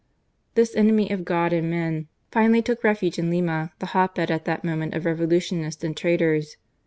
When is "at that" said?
4.31-4.63